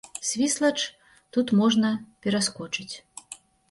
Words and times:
Свіслач 0.29 0.79
тут 1.37 1.47
можна 1.61 1.93
пераскочыць. 2.25 2.93